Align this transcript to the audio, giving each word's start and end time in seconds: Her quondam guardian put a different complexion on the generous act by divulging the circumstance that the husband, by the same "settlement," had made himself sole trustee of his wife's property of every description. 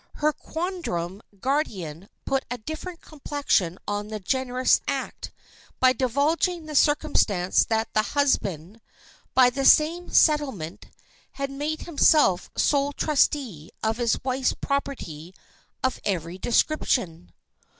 Her 0.15 0.33
quondam 0.33 1.21
guardian 1.39 2.09
put 2.25 2.43
a 2.49 2.57
different 2.57 3.01
complexion 3.01 3.77
on 3.87 4.07
the 4.07 4.19
generous 4.19 4.81
act 4.87 5.31
by 5.79 5.93
divulging 5.93 6.65
the 6.65 6.73
circumstance 6.73 7.63
that 7.65 7.93
the 7.93 8.01
husband, 8.01 8.81
by 9.35 9.51
the 9.51 9.63
same 9.63 10.09
"settlement," 10.09 10.87
had 11.33 11.51
made 11.51 11.81
himself 11.81 12.49
sole 12.57 12.93
trustee 12.93 13.69
of 13.83 13.97
his 13.97 14.17
wife's 14.23 14.53
property 14.53 15.35
of 15.83 15.99
every 16.03 16.39
description. 16.39 17.31